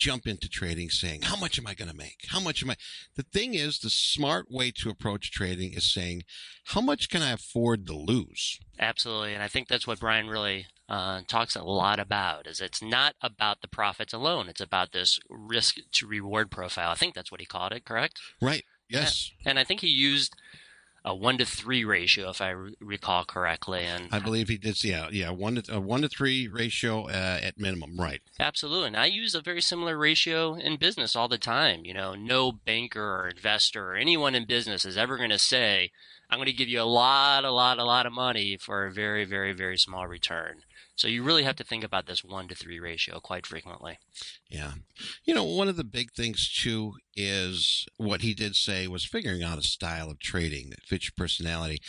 [0.00, 2.24] jump into trading saying, how much am I going to make?
[2.28, 2.76] How much am I?
[3.14, 6.22] The thing is, the smart way to approach trading is saying,
[6.64, 8.58] how much can I afford to lose?
[8.78, 9.34] Absolutely.
[9.34, 13.14] And I think that's what Brian really uh, talks a lot about is it's not
[13.22, 14.48] about the profits alone.
[14.48, 16.90] It's about this risk to reward profile.
[16.90, 18.18] I think that's what he called it, correct?
[18.40, 18.64] Right.
[18.88, 19.30] Yes.
[19.44, 20.34] And I think he used
[21.04, 23.80] a one to three ratio, if I re- recall correctly.
[23.80, 24.82] And I believe he did.
[24.84, 28.20] Yeah, yeah, one to a one to three ratio uh, at minimum, right?
[28.38, 28.88] Absolutely.
[28.88, 31.84] And I use a very similar ratio in business all the time.
[31.84, 35.90] You know, no banker or investor or anyone in business is ever going to say,
[36.30, 38.92] "I'm going to give you a lot, a lot, a lot of money for a
[38.92, 40.62] very, very, very small return."
[41.00, 43.98] So you really have to think about this one to three ratio quite frequently.
[44.50, 44.72] Yeah.
[45.24, 49.42] You know, one of the big things too is what he did say was figuring
[49.42, 51.80] out a style of trading that fits your personality.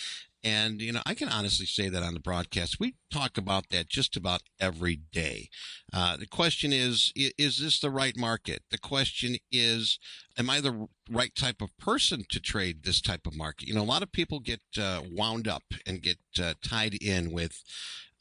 [0.43, 2.79] And, you know, I can honestly say that on the broadcast.
[2.79, 5.49] We talk about that just about every day.
[5.93, 8.63] Uh, the question is, is this the right market?
[8.71, 9.99] The question is,
[10.37, 13.67] am I the right type of person to trade this type of market?
[13.67, 17.31] You know, a lot of people get uh, wound up and get uh, tied in
[17.31, 17.63] with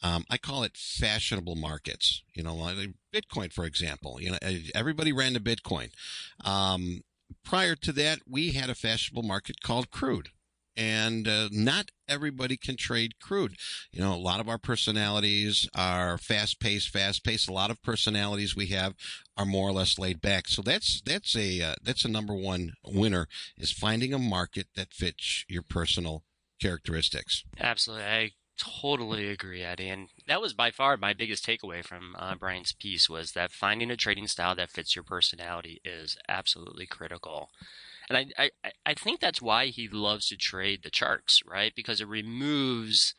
[0.03, 2.23] um, I call it fashionable markets.
[2.35, 2.77] You know, like
[3.13, 4.21] Bitcoin, for example.
[4.21, 4.39] You know,
[4.75, 5.91] everybody ran to Bitcoin.
[6.45, 7.03] Um,
[7.45, 10.31] prior to that, we had a fashionable market called crude.
[10.77, 13.57] And uh, not everybody can trade crude.
[13.93, 17.49] You know, a lot of our personalities are fast paced, fast paced.
[17.49, 18.95] A lot of personalities we have
[19.37, 20.49] are more or less laid back.
[20.49, 24.93] So that's that's a uh, that's a number one winner is finding a market that
[24.93, 26.25] fits your personal
[26.61, 27.45] characteristics.
[27.59, 29.89] Absolutely, I totally agree, Eddie.
[29.89, 33.91] And that was by far my biggest takeaway from uh, Brian's piece was that finding
[33.91, 37.51] a trading style that fits your personality is absolutely critical.
[38.11, 41.73] And I, I, I think that's why he loves to trade the charts, right?
[41.75, 43.15] Because it removes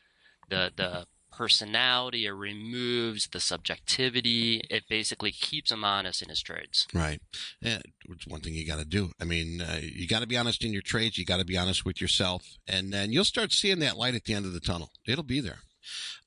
[0.50, 4.60] the the personality, it removes the subjectivity.
[4.68, 6.86] It basically keeps him honest in his trades.
[6.92, 7.22] Right.
[7.62, 7.78] Yeah,
[8.10, 9.12] it's one thing you got to do.
[9.18, 11.16] I mean, uh, you got to be honest in your trades.
[11.16, 14.24] You got to be honest with yourself, and then you'll start seeing that light at
[14.24, 14.90] the end of the tunnel.
[15.06, 15.60] It'll be there.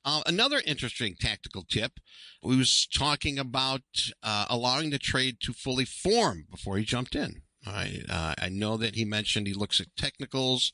[0.03, 1.99] Uh, another interesting tactical tip.
[2.41, 3.81] We was talking about
[4.23, 7.43] uh, allowing the trade to fully form before he jumped in.
[7.65, 10.71] I, uh, I know that he mentioned he looks at technicals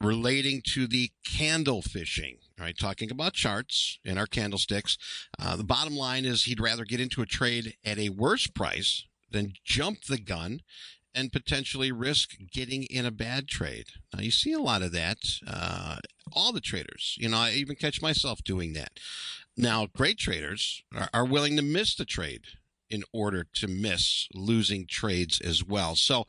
[0.00, 2.76] relating to the candle finishing right?
[2.78, 4.98] Talking about charts and our candlesticks.
[5.38, 9.06] Uh, the bottom line is he'd rather get into a trade at a worse price
[9.30, 10.60] than jump the gun
[11.14, 13.86] and potentially risk getting in a bad trade.
[14.14, 15.18] Now, you see a lot of that.
[15.46, 15.96] Uh,
[16.32, 18.92] all the traders, you know, I even catch myself doing that.
[19.56, 22.42] Now, great traders are, are willing to miss the trade
[22.90, 25.94] in order to miss losing trades as well.
[25.94, 26.26] So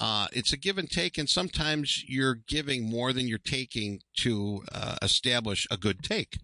[0.00, 4.62] uh, it's a give and take, and sometimes you're giving more than you're taking to
[4.72, 6.38] uh, establish a good take.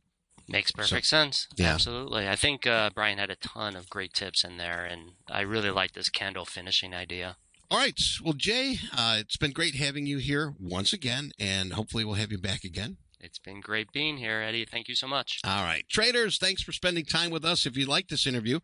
[0.49, 1.47] Makes perfect so, sense.
[1.57, 1.75] Yeah.
[1.75, 2.29] Absolutely.
[2.29, 5.71] I think uh, Brian had a ton of great tips in there, and I really
[5.71, 7.37] like this candle finishing idea.
[7.71, 8.01] All right.
[8.25, 12.33] Well, Jay, uh, it's been great having you here once again, and hopefully we'll have
[12.33, 12.97] you back again.
[13.21, 14.65] It's been great being here, Eddie.
[14.65, 15.41] Thank you so much.
[15.45, 15.85] All right.
[15.89, 17.67] Traders, thanks for spending time with us.
[17.67, 18.59] If you like this interview,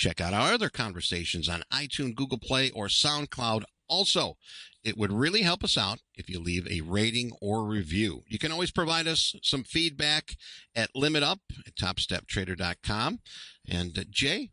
[0.00, 3.64] Check out our other conversations on iTunes, Google Play, or SoundCloud.
[3.86, 4.38] Also,
[4.82, 8.22] it would really help us out if you leave a rating or review.
[8.26, 10.36] You can always provide us some feedback
[10.74, 13.20] at limitup at topsteptrader.com.
[13.68, 14.52] And uh, Jay,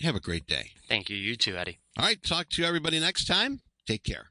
[0.00, 0.70] have a great day.
[0.88, 1.16] Thank you.
[1.18, 1.78] You too, Eddie.
[1.98, 2.22] All right.
[2.22, 3.60] Talk to everybody next time.
[3.86, 4.30] Take care.